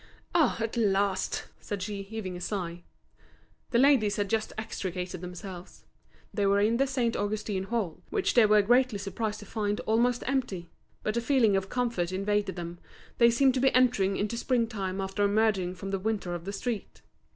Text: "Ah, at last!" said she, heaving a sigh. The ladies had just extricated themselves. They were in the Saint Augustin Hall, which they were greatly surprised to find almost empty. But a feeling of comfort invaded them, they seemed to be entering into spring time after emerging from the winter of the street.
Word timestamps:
"Ah, 0.33 0.57
at 0.59 0.75
last!" 0.75 1.45
said 1.59 1.83
she, 1.83 2.01
heaving 2.01 2.35
a 2.35 2.41
sigh. 2.41 2.81
The 3.69 3.77
ladies 3.77 4.15
had 4.15 4.31
just 4.31 4.51
extricated 4.57 5.21
themselves. 5.21 5.85
They 6.33 6.47
were 6.47 6.59
in 6.59 6.77
the 6.77 6.87
Saint 6.87 7.15
Augustin 7.15 7.65
Hall, 7.65 8.01
which 8.09 8.33
they 8.33 8.47
were 8.47 8.63
greatly 8.63 8.97
surprised 8.97 9.41
to 9.41 9.45
find 9.45 9.79
almost 9.81 10.23
empty. 10.25 10.71
But 11.03 11.17
a 11.17 11.21
feeling 11.21 11.55
of 11.55 11.69
comfort 11.69 12.11
invaded 12.11 12.55
them, 12.55 12.79
they 13.19 13.29
seemed 13.29 13.53
to 13.53 13.59
be 13.59 13.71
entering 13.75 14.17
into 14.17 14.37
spring 14.37 14.65
time 14.65 14.99
after 14.99 15.23
emerging 15.23 15.75
from 15.75 15.91
the 15.91 15.99
winter 15.99 16.33
of 16.33 16.45
the 16.45 16.53
street. 16.53 17.03